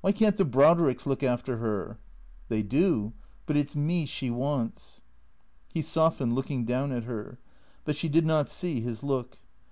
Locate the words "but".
3.46-3.56, 7.84-7.96